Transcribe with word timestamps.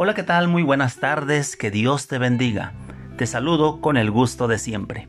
Hola, 0.00 0.14
¿qué 0.14 0.22
tal? 0.22 0.46
Muy 0.46 0.62
buenas 0.62 0.98
tardes, 0.98 1.56
que 1.56 1.72
Dios 1.72 2.06
te 2.06 2.18
bendiga. 2.18 2.72
Te 3.16 3.26
saludo 3.26 3.80
con 3.80 3.96
el 3.96 4.12
gusto 4.12 4.46
de 4.46 4.56
siempre. 4.56 5.08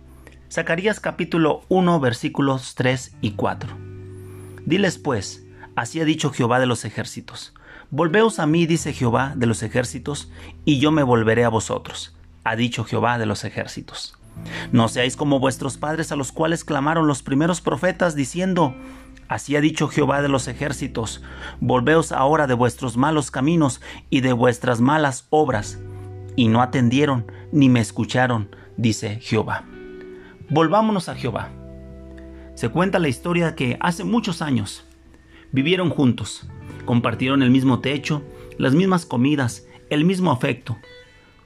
Zacarías 0.51 0.99
capítulo 0.99 1.61
1 1.69 1.99
versículos 1.99 2.73
3 2.73 3.15
y 3.21 3.33
4. 3.33 3.69
Diles 4.65 4.97
pues, 4.97 5.45
así 5.75 6.01
ha 6.01 6.05
dicho 6.05 6.31
Jehová 6.31 6.59
de 6.59 6.65
los 6.65 6.85
ejércitos. 6.85 7.53
Volveos 7.91 8.39
a 8.39 8.47
mí, 8.47 8.65
dice 8.65 8.91
Jehová 8.91 9.33
de 9.35 9.45
los 9.45 9.61
ejércitos, 9.61 10.31
y 10.65 10.79
yo 10.79 10.89
me 10.91 11.03
volveré 11.03 11.45
a 11.45 11.49
vosotros, 11.49 12.15
ha 12.43 12.55
dicho 12.55 12.83
Jehová 12.83 13.19
de 13.19 13.27
los 13.27 13.43
ejércitos. 13.43 14.17
No 14.71 14.87
seáis 14.87 15.15
como 15.15 15.39
vuestros 15.39 15.77
padres 15.77 16.11
a 16.11 16.15
los 16.15 16.31
cuales 16.31 16.63
clamaron 16.63 17.05
los 17.05 17.21
primeros 17.21 17.61
profetas 17.61 18.15
diciendo, 18.15 18.73
Así 19.29 19.55
ha 19.55 19.61
dicho 19.61 19.87
Jehová 19.87 20.23
de 20.23 20.27
los 20.27 20.47
ejércitos, 20.47 21.21
volveos 21.61 22.11
ahora 22.11 22.47
de 22.47 22.55
vuestros 22.55 22.97
malos 22.97 23.29
caminos 23.29 23.79
y 24.09 24.21
de 24.21 24.33
vuestras 24.33 24.81
malas 24.81 25.27
obras. 25.29 25.79
Y 26.35 26.47
no 26.47 26.63
atendieron 26.63 27.31
ni 27.51 27.69
me 27.69 27.79
escucharon, 27.79 28.49
dice 28.75 29.19
Jehová. 29.21 29.65
Volvámonos 30.49 31.09
a 31.09 31.15
Jehová. 31.15 31.49
Se 32.55 32.69
cuenta 32.69 32.97
la 32.97 33.07
historia 33.07 33.53
que 33.53 33.77
hace 33.79 34.03
muchos 34.03 34.41
años 34.41 34.83
vivieron 35.51 35.91
juntos, 35.91 36.49
compartieron 36.85 37.43
el 37.43 37.51
mismo 37.51 37.81
techo, 37.81 38.23
las 38.57 38.73
mismas 38.73 39.05
comidas, 39.05 39.67
el 39.91 40.05
mismo 40.05 40.31
afecto. 40.31 40.75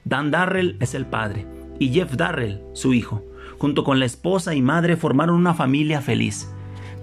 Dan 0.04 0.30
Darrell 0.30 0.78
es 0.80 0.94
el 0.94 1.04
padre 1.04 1.46
y 1.78 1.90
Jeff 1.90 2.16
Darrell 2.16 2.62
su 2.72 2.94
hijo. 2.94 3.22
Junto 3.58 3.84
con 3.84 4.00
la 4.00 4.06
esposa 4.06 4.54
y 4.54 4.62
madre 4.62 4.96
formaron 4.96 5.36
una 5.36 5.52
familia 5.52 6.00
feliz. 6.00 6.53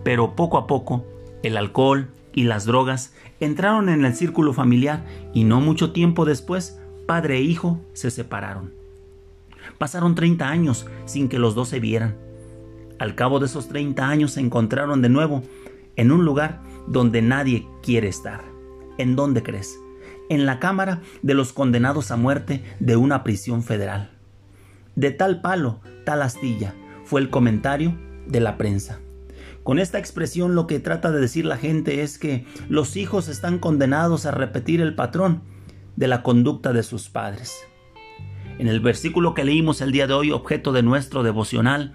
Pero 0.04 0.36
poco 0.36 0.58
a 0.58 0.68
poco, 0.68 1.06
el 1.44 1.58
alcohol 1.58 2.10
y 2.34 2.44
las 2.44 2.66
drogas 2.66 3.14
entraron 3.40 3.90
en 3.90 4.06
el 4.06 4.16
círculo 4.16 4.54
familiar 4.54 5.06
y 5.34 5.44
no 5.44 5.62
mucho 5.62 5.92
tiempo 5.92 6.26
después, 6.26 6.80
padre 7.08 7.38
e 7.38 7.42
hijo 7.42 7.80
se 7.94 8.12
separaron. 8.12 8.74
Pasaron 9.78 10.16
30 10.16 10.48
años 10.50 10.88
sin 11.06 11.30
que 11.30 11.40
los 11.40 11.56
dos 11.56 11.70
se 11.70 11.80
vieran. 11.80 12.16
Al 13.00 13.16
cabo 13.16 13.40
de 13.40 13.48
esos 13.48 13.68
30 13.68 14.08
años 14.08 14.34
se 14.34 14.40
encontraron 14.42 15.02
de 15.02 15.10
nuevo 15.10 15.44
en 15.96 16.12
un 16.12 16.26
lugar 16.26 16.62
donde 16.88 17.22
nadie 17.22 17.68
quiere 17.82 18.08
estar. 18.08 18.42
¿En 18.98 19.16
dónde 19.16 19.44
crees? 19.44 19.80
En 20.30 20.46
la 20.46 20.60
cámara 20.60 21.02
de 21.22 21.34
los 21.34 21.52
condenados 21.54 22.12
a 22.12 22.16
muerte 22.16 22.64
de 22.80 22.96
una 22.96 23.24
prisión 23.24 23.64
federal. 23.64 24.12
De 24.96 25.12
tal 25.12 25.42
palo, 25.42 25.80
tal 26.06 26.22
astilla, 26.22 26.74
fue 27.06 27.22
el 27.22 27.30
comentario 27.30 27.98
de 28.28 28.40
la 28.40 28.58
prensa. 28.58 29.00
Con 29.64 29.78
esta 29.78 30.00
expresión 30.00 30.56
lo 30.56 30.66
que 30.66 30.80
trata 30.80 31.12
de 31.12 31.22
decir 31.22 31.46
la 31.46 31.58
gente 31.58 32.02
es 32.02 32.18
que 32.18 32.46
los 32.68 32.98
hijos 32.98 33.28
están 33.28 33.60
condenados 33.60 34.26
a 34.26 34.32
repetir 34.32 34.82
el 34.82 34.96
patrón 34.96 35.44
de 35.96 36.08
la 36.08 36.24
conducta 36.24 36.74
de 36.74 36.82
sus 36.82 37.10
padres. 37.10 37.56
En 38.58 38.68
el 38.68 38.80
versículo 38.80 39.34
que 39.34 39.44
leímos 39.44 39.82
el 39.82 39.92
día 39.92 40.08
de 40.08 40.14
hoy, 40.14 40.32
objeto 40.32 40.72
de 40.72 40.82
nuestro 40.82 41.22
devocional, 41.22 41.94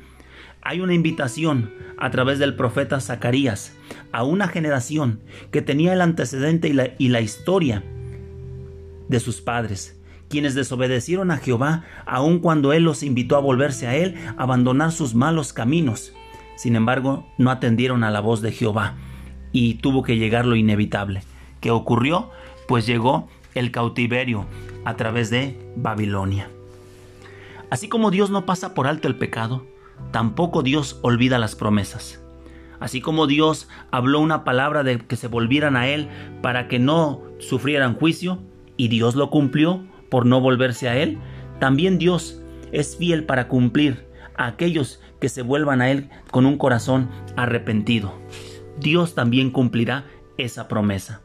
hay 0.62 0.81
una 0.81 0.95
invitación 0.95 1.73
a 1.98 2.11
través 2.11 2.39
del 2.39 2.55
profeta 2.55 3.00
Zacarías 3.00 3.73
a 4.12 4.23
una 4.23 4.48
generación 4.48 5.20
que 5.51 5.62
tenía 5.62 5.92
el 5.92 6.01
antecedente 6.01 6.69
y 6.98 7.08
la, 7.08 7.20
historia 7.20 7.84
de 9.08 9.20
sus 9.20 9.41
padres, 9.41 10.01
quienes 10.28 10.55
desobedecieron 10.55 11.30
a 11.30 11.39
Jehová 11.39 11.84
aun 12.05 12.39
cuando 12.39 12.73
Él 12.73 12.84
los 12.84 13.03
invitó 13.03 13.36
a 13.36 13.41
volverse 13.41 13.86
a 13.86 13.97
Él, 13.97 14.14
a 14.36 14.42
abandonar 14.42 14.92
sus 14.92 15.14
malos 15.14 15.53
caminos 15.53 16.12
sin 16.56 16.74
embargo, 16.74 17.26
no 17.38 17.50
atendieron 17.50 18.02
a 18.02 18.10
la 18.10 18.20
voz 18.20 18.42
de 18.42 18.52
Jehová 18.52 18.94
y 19.52 19.74
tuvo 19.74 20.02
que 20.02 20.17
llegar 20.17 20.46
lo 20.46 20.56
inevitable. 20.56 21.22
¿Qué 21.61 21.70
ocurrió? 21.70 22.30
Pues 22.67 22.86
llegó 22.86 23.28
el 23.55 23.70
cautiverio 23.70 24.46
a 24.84 24.96
través 24.96 25.30
de 25.30 25.72
Babilonia. 25.77 26.50
Así 27.70 27.89
como 27.89 28.11
Dios 28.11 28.30
no 28.30 28.46
pasa 28.46 28.74
por 28.74 28.86
alto 28.86 29.08
el 29.08 29.16
pecado, 29.16 29.66
tampoco 30.11 30.62
Dios 30.62 30.98
olvida 31.02 31.39
las 31.39 31.55
promesas. 31.55 32.20
Así 32.78 33.00
como 33.00 33.27
Dios 33.27 33.68
habló 33.90 34.20
una 34.20 34.45
palabra 34.45 34.83
de 34.83 34.98
que 34.98 35.16
se 35.16 35.28
volvieran 35.28 35.77
a 35.77 35.89
Él 35.89 36.08
para 36.42 36.68
que 36.68 36.78
no 36.78 37.22
sufrieran 37.39 37.95
juicio, 37.95 38.39
y 38.77 38.89
Dios 38.89 39.14
lo 39.14 39.30
cumplió 39.30 39.84
por 40.11 40.27
no 40.27 40.40
volverse 40.40 40.89
a 40.89 40.96
Él, 40.96 41.18
también 41.58 41.98
Dios 41.98 42.42
es 42.72 42.96
fiel 42.96 43.24
para 43.24 43.48
cumplir 43.48 44.06
a 44.36 44.46
aquellos 44.46 45.00
que 45.27 45.31
se 45.31 45.42
vuelvan 45.42 45.81
a 45.81 45.91
Él 45.91 46.09
con 46.31 46.47
un 46.47 46.57
corazón 46.57 47.11
arrepentido. 47.35 48.14
Dios 48.79 49.17
también 49.17 49.51
cumplirá 49.51 50.05
esa 50.39 50.69
promesa. 50.69 51.20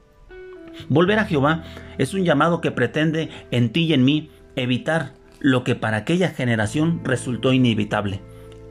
Volver 0.90 1.20
a 1.20 1.26
Jehová 1.26 1.64
es 2.00 2.16
un 2.16 2.24
llamado 2.24 2.62
que 2.62 2.72
pretende 2.72 3.30
en 3.52 3.72
ti 3.72 3.82
y 3.82 3.94
en 3.94 4.04
mí 4.04 4.32
evitar 4.56 5.14
lo 5.40 5.64
que 5.64 5.76
para 5.76 5.98
aquella 5.98 6.30
generación 6.30 7.02
resultó 7.04 7.54
inevitable, 7.54 8.22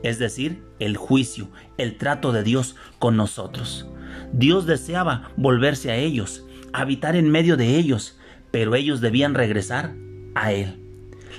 es 0.03 0.19
decir, 0.19 0.65
el 0.79 0.97
juicio, 0.97 1.47
el 1.77 1.97
trato 1.97 2.33
de 2.33 2.43
Dios 2.43 2.75
con 2.99 3.15
nosotros. 3.15 3.87
Dios 4.33 4.65
deseaba 4.65 5.31
volverse 5.37 5.91
a 5.91 5.95
ellos, 5.95 6.45
habitar 6.73 7.15
en 7.15 7.31
medio 7.31 7.55
de 7.55 7.77
ellos, 7.77 8.19
pero 8.51 8.75
ellos 8.75 8.99
debían 8.99 9.33
regresar 9.33 9.95
a 10.35 10.51
Él. 10.51 10.80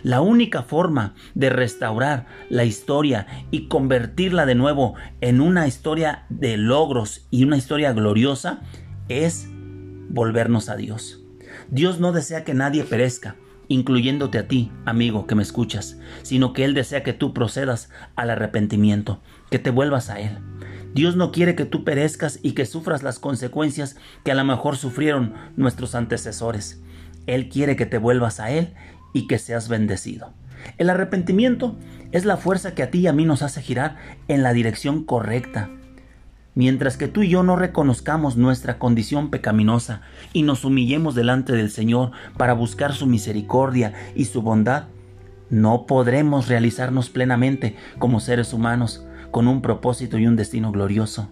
La 0.02 0.20
única 0.20 0.62
forma 0.62 1.14
de 1.34 1.50
restaurar 1.50 2.26
la 2.48 2.64
historia 2.64 3.26
y 3.50 3.68
convertirla 3.68 4.46
de 4.46 4.56
nuevo 4.56 4.94
en 5.20 5.40
una 5.40 5.66
historia 5.66 6.26
de 6.28 6.56
logros 6.56 7.26
y 7.30 7.44
una 7.44 7.56
historia 7.56 7.92
gloriosa 7.92 8.62
es 9.08 9.48
volvernos 10.08 10.68
a 10.68 10.76
Dios. 10.76 11.22
Dios 11.70 12.00
no 12.00 12.12
desea 12.12 12.44
que 12.44 12.54
nadie 12.54 12.82
perezca, 12.82 13.36
incluyéndote 13.68 14.38
a 14.38 14.48
ti, 14.48 14.72
amigo, 14.84 15.26
que 15.26 15.36
me 15.36 15.42
escuchas, 15.42 15.98
sino 16.22 16.52
que 16.52 16.64
Él 16.64 16.74
desea 16.74 17.04
que 17.04 17.12
tú 17.12 17.32
procedas 17.32 17.88
al 18.16 18.30
arrepentimiento, 18.30 19.20
que 19.50 19.60
te 19.60 19.70
vuelvas 19.70 20.10
a 20.10 20.20
Él. 20.20 20.38
Dios 20.94 21.16
no 21.16 21.32
quiere 21.32 21.54
que 21.54 21.64
tú 21.64 21.84
perezcas 21.84 22.40
y 22.42 22.52
que 22.52 22.66
sufras 22.66 23.02
las 23.02 23.18
consecuencias 23.18 23.96
que 24.24 24.32
a 24.32 24.34
lo 24.34 24.44
mejor 24.44 24.76
sufrieron 24.76 25.34
nuestros 25.56 25.94
antecesores. 25.94 26.82
Él 27.26 27.48
quiere 27.48 27.76
que 27.76 27.86
te 27.86 27.98
vuelvas 27.98 28.40
a 28.40 28.50
Él 28.50 28.74
y 29.12 29.26
que 29.26 29.38
seas 29.38 29.68
bendecido. 29.68 30.32
El 30.78 30.90
arrepentimiento 30.90 31.76
es 32.12 32.24
la 32.24 32.36
fuerza 32.36 32.74
que 32.74 32.82
a 32.82 32.90
ti 32.90 33.00
y 33.00 33.06
a 33.06 33.12
mí 33.12 33.24
nos 33.24 33.42
hace 33.42 33.62
girar 33.62 33.96
en 34.28 34.42
la 34.42 34.52
dirección 34.52 35.04
correcta. 35.04 35.70
Mientras 36.54 36.98
que 36.98 37.08
tú 37.08 37.22
y 37.22 37.30
yo 37.30 37.42
no 37.42 37.56
reconozcamos 37.56 38.36
nuestra 38.36 38.78
condición 38.78 39.30
pecaminosa 39.30 40.02
y 40.34 40.42
nos 40.42 40.64
humillemos 40.64 41.14
delante 41.14 41.54
del 41.54 41.70
Señor 41.70 42.10
para 42.36 42.52
buscar 42.52 42.92
su 42.92 43.06
misericordia 43.06 43.94
y 44.14 44.26
su 44.26 44.42
bondad, 44.42 44.84
no 45.48 45.86
podremos 45.86 46.48
realizarnos 46.48 47.08
plenamente 47.08 47.76
como 47.98 48.20
seres 48.20 48.52
humanos 48.52 49.06
con 49.30 49.48
un 49.48 49.62
propósito 49.62 50.18
y 50.18 50.26
un 50.26 50.36
destino 50.36 50.72
glorioso. 50.72 51.30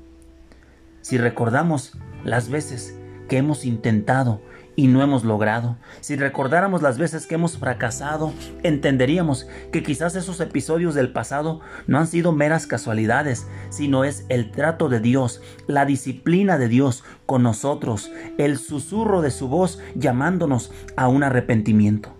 Si 1.02 1.18
recordamos 1.18 1.98
las 2.24 2.48
veces 2.48 2.98
que 3.28 3.36
hemos 3.36 3.64
intentado 3.64 4.40
y 4.80 4.86
no 4.86 5.02
hemos 5.02 5.24
logrado. 5.24 5.76
Si 6.00 6.16
recordáramos 6.16 6.80
las 6.80 6.96
veces 6.96 7.26
que 7.26 7.34
hemos 7.34 7.58
fracasado, 7.58 8.32
entenderíamos 8.62 9.46
que 9.72 9.82
quizás 9.82 10.16
esos 10.16 10.40
episodios 10.40 10.94
del 10.94 11.12
pasado 11.12 11.60
no 11.86 11.98
han 11.98 12.06
sido 12.06 12.32
meras 12.32 12.66
casualidades, 12.66 13.46
sino 13.68 14.04
es 14.04 14.24
el 14.30 14.50
trato 14.50 14.88
de 14.88 15.00
Dios, 15.00 15.42
la 15.66 15.84
disciplina 15.84 16.56
de 16.56 16.68
Dios 16.68 17.04
con 17.26 17.42
nosotros, 17.42 18.10
el 18.38 18.56
susurro 18.56 19.20
de 19.20 19.30
su 19.30 19.48
voz 19.48 19.80
llamándonos 19.96 20.72
a 20.96 21.08
un 21.08 21.24
arrepentimiento. 21.24 22.14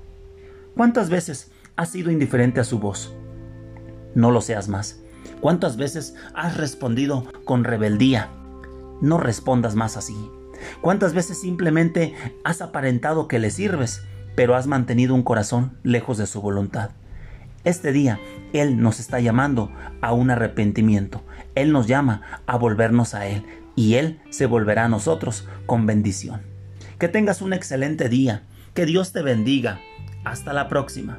¿Cuántas 0.77 1.09
veces 1.09 1.51
has 1.77 1.89
sido 1.89 2.11
indiferente 2.11 2.61
a 2.61 2.65
su 2.65 2.79
voz? 2.79 3.15
No 4.15 4.31
lo 4.31 4.43
seas 4.43 4.69
más. 4.69 5.01
¿Cuántas 5.41 5.79
veces 5.79 6.15
has 6.35 6.59
respondido 6.59 7.25
con 7.47 7.65
rebeldía? 7.65 8.29
No 9.01 9.17
respondas 9.17 9.77
más 9.77 9.97
así. 9.97 10.31
¿Cuántas 10.81 11.15
veces 11.15 11.41
simplemente 11.41 12.15
has 12.45 12.63
aparentado 12.63 13.29
que 13.29 13.39
le 13.39 13.51
sirves, 13.51 14.03
pero 14.35 14.55
has 14.55 14.67
mantenido 14.67 15.15
un 15.15 15.23
corazón 15.23 15.79
lejos 15.83 16.19
de 16.19 16.27
su 16.27 16.41
voluntad? 16.41 16.91
Este 17.65 17.93
día 17.93 18.19
Él 18.53 18.81
nos 18.81 19.01
está 19.01 19.21
llamando 19.21 19.71
a 20.01 20.13
un 20.13 20.31
arrepentimiento. 20.31 21.23
Él 21.55 21.73
nos 21.73 21.87
llama 21.87 22.23
a 22.47 22.57
volvernos 22.57 23.15
a 23.15 23.27
Él 23.27 23.45
y 23.77 23.95
Él 23.95 24.21
se 24.31 24.47
volverá 24.47 24.87
a 24.87 24.89
nosotros 24.89 25.47
con 25.67 25.87
bendición. 25.87 26.43
Que 26.99 27.09
tengas 27.09 27.43
un 27.43 27.53
excelente 27.53 28.09
día. 28.09 28.45
Que 28.75 28.87
Dios 28.87 29.13
te 29.13 29.23
bendiga. 29.23 29.81
Hasta 30.25 30.53
la 30.53 30.69
próxima. 30.69 31.19